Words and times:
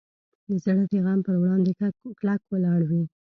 زړه 0.63 0.83
د 0.91 0.93
غم 1.03 1.19
پر 1.25 1.35
وړاندې 1.41 1.71
کلک 2.19 2.41
ولاړ 2.51 2.79
وي. 2.89 3.03